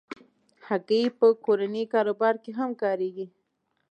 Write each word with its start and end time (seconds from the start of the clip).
هګۍ 0.67 1.03
په 1.17 1.25
کورني 1.45 1.83
کاروبار 1.93 2.35
کې 2.43 2.51
هم 2.59 2.71
کارېږي. 2.81 3.25